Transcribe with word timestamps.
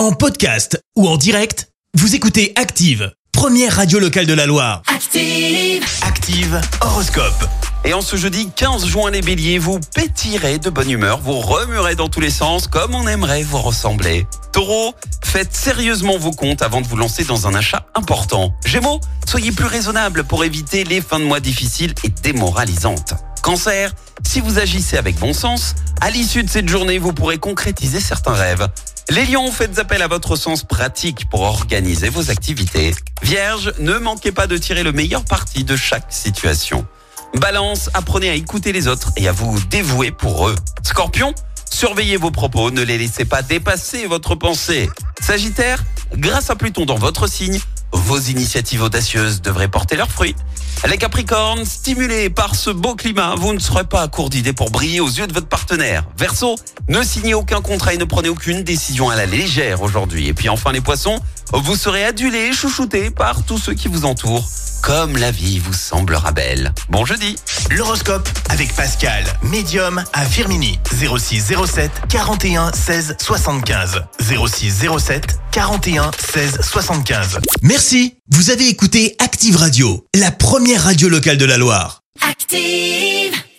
En 0.00 0.12
podcast 0.12 0.82
ou 0.96 1.06
en 1.06 1.18
direct, 1.18 1.68
vous 1.92 2.14
écoutez 2.14 2.54
Active, 2.56 3.12
première 3.32 3.76
radio 3.76 3.98
locale 3.98 4.24
de 4.24 4.32
la 4.32 4.46
Loire. 4.46 4.80
Active. 4.86 5.84
Active 6.00 6.58
Horoscope. 6.80 7.44
Et 7.84 7.92
en 7.92 8.00
ce 8.00 8.16
jeudi 8.16 8.48
15 8.56 8.86
juin, 8.86 9.10
les 9.10 9.20
béliers, 9.20 9.58
vous 9.58 9.78
pétirez 9.94 10.58
de 10.58 10.70
bonne 10.70 10.90
humeur, 10.90 11.20
vous 11.20 11.38
remuerez 11.38 11.96
dans 11.96 12.08
tous 12.08 12.20
les 12.20 12.30
sens 12.30 12.66
comme 12.66 12.94
on 12.94 13.06
aimerait 13.06 13.42
vous 13.42 13.58
ressembler. 13.58 14.26
Taureau, 14.54 14.94
faites 15.22 15.54
sérieusement 15.54 16.16
vos 16.16 16.32
comptes 16.32 16.62
avant 16.62 16.80
de 16.80 16.86
vous 16.86 16.96
lancer 16.96 17.24
dans 17.24 17.46
un 17.46 17.54
achat 17.54 17.84
important. 17.94 18.54
Gémeaux, 18.64 19.02
soyez 19.28 19.52
plus 19.52 19.66
raisonnable 19.66 20.24
pour 20.24 20.44
éviter 20.44 20.84
les 20.84 21.02
fins 21.02 21.20
de 21.20 21.24
mois 21.24 21.40
difficiles 21.40 21.92
et 22.04 22.08
démoralisantes. 22.08 23.12
Cancer, 23.42 23.92
si 24.26 24.40
vous 24.40 24.58
agissez 24.58 24.96
avec 24.96 25.18
bon 25.18 25.34
sens, 25.34 25.74
à 26.00 26.08
l'issue 26.08 26.42
de 26.42 26.48
cette 26.48 26.70
journée, 26.70 26.96
vous 26.96 27.12
pourrez 27.12 27.36
concrétiser 27.36 28.00
certains 28.00 28.32
rêves. 28.32 28.66
Les 29.10 29.26
lions, 29.26 29.50
faites 29.50 29.76
appel 29.80 30.02
à 30.02 30.06
votre 30.06 30.36
sens 30.36 30.62
pratique 30.62 31.28
pour 31.28 31.40
organiser 31.40 32.08
vos 32.08 32.30
activités. 32.30 32.94
Vierge, 33.22 33.72
ne 33.80 33.98
manquez 33.98 34.30
pas 34.30 34.46
de 34.46 34.56
tirer 34.56 34.84
le 34.84 34.92
meilleur 34.92 35.24
parti 35.24 35.64
de 35.64 35.74
chaque 35.74 36.12
situation. 36.12 36.86
Balance, 37.34 37.90
apprenez 37.92 38.30
à 38.30 38.34
écouter 38.34 38.70
les 38.70 38.86
autres 38.86 39.10
et 39.16 39.26
à 39.26 39.32
vous 39.32 39.58
dévouer 39.68 40.12
pour 40.12 40.48
eux. 40.48 40.54
Scorpion, 40.84 41.34
surveillez 41.72 42.18
vos 42.18 42.30
propos, 42.30 42.70
ne 42.70 42.82
les 42.82 42.98
laissez 42.98 43.24
pas 43.24 43.42
dépasser 43.42 44.06
votre 44.06 44.36
pensée. 44.36 44.88
Sagittaire, 45.20 45.82
grâce 46.14 46.48
à 46.48 46.54
Pluton 46.54 46.86
dans 46.86 46.94
votre 46.94 47.26
signe, 47.26 47.58
vos 47.92 48.20
initiatives 48.20 48.82
audacieuses 48.82 49.42
devraient 49.42 49.66
porter 49.66 49.96
leurs 49.96 50.12
fruits. 50.12 50.36
Les 50.88 50.96
Capricornes, 50.96 51.66
stimulés 51.66 52.30
par 52.30 52.54
ce 52.54 52.70
beau 52.70 52.94
climat, 52.94 53.34
vous 53.36 53.52
ne 53.52 53.58
serez 53.58 53.84
pas 53.84 54.00
à 54.00 54.08
court 54.08 54.30
d'idées 54.30 54.54
pour 54.54 54.70
briller 54.70 55.00
aux 55.00 55.08
yeux 55.08 55.26
de 55.26 55.32
votre 55.32 55.46
partenaire. 55.46 56.04
Verseau, 56.16 56.56
ne 56.88 57.02
signez 57.02 57.34
aucun 57.34 57.60
contrat 57.60 57.92
et 57.92 57.98
ne 57.98 58.04
prenez 58.04 58.30
aucune 58.30 58.62
décision 58.62 59.10
à 59.10 59.14
la 59.14 59.26
légère 59.26 59.82
aujourd'hui. 59.82 60.28
Et 60.28 60.32
puis 60.32 60.48
enfin 60.48 60.72
les 60.72 60.80
Poissons, 60.80 61.20
vous 61.52 61.76
serez 61.76 62.04
adulés 62.04 62.46
et 62.46 62.52
chouchoutés 62.52 63.10
par 63.10 63.44
tous 63.44 63.58
ceux 63.58 63.74
qui 63.74 63.88
vous 63.88 64.06
entourent. 64.06 64.48
Comme 64.82 65.16
la 65.16 65.30
vie 65.30 65.58
vous 65.58 65.72
semblera 65.72 66.32
belle. 66.32 66.72
Bon 66.88 67.04
jeudi 67.04 67.36
L'horoscope 67.70 68.28
avec 68.48 68.74
Pascal, 68.74 69.24
médium 69.42 70.02
à 70.12 70.24
Firmini. 70.24 70.78
06 70.92 71.52
07 71.66 71.90
41 72.08 72.72
16 72.72 73.16
75. 73.20 74.02
06 74.20 74.86
07 74.98 75.38
41 75.52 76.10
16 76.18 76.58
75. 76.62 77.38
Merci. 77.62 78.14
Vous 78.30 78.50
avez 78.50 78.68
écouté 78.68 79.16
Active 79.18 79.56
Radio, 79.56 80.06
la 80.14 80.30
première 80.30 80.84
radio 80.84 81.08
locale 81.08 81.36
de 81.36 81.44
la 81.44 81.58
Loire. 81.58 82.02
Active. 82.28 83.40